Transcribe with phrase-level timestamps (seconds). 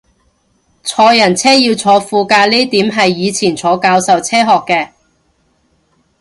[0.81, 4.89] 坐人車要坐副駕呢點係以前坐教授車學嘅